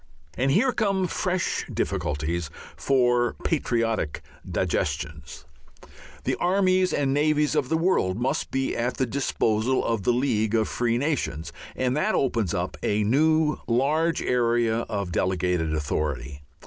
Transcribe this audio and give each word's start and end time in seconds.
And 0.35 0.49
here 0.49 0.71
come 0.71 1.05
fresh 1.05 1.63
difficulties 1.71 2.49
for 2.75 3.35
patriotic 3.43 4.23
digestions. 4.49 5.45
The 6.23 6.33
armies 6.37 6.91
and 6.91 7.13
navies 7.13 7.53
of 7.53 7.69
the 7.69 7.77
world 7.77 8.17
must 8.19 8.49
be 8.49 8.75
at 8.75 8.97
the 8.97 9.05
disposal 9.05 9.85
of 9.85 10.01
the 10.01 10.11
League 10.11 10.55
of 10.55 10.67
Free 10.67 10.97
Nations, 10.97 11.53
and 11.75 11.95
that 11.95 12.15
opens 12.15 12.51
up 12.51 12.77
a 12.81 13.03
new 13.03 13.59
large 13.67 14.23
area 14.23 14.79
of 14.89 15.11
delegated 15.11 15.71
authority. 15.71 16.41